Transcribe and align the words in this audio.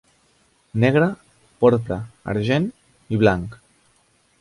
Negre, 0.83 1.09
porpra, 1.65 1.99
argent 2.35 2.69
i 3.17 3.25
blanc. 3.27 3.59